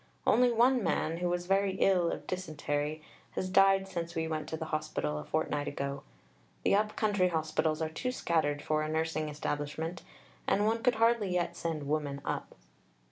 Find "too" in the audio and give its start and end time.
7.89-8.11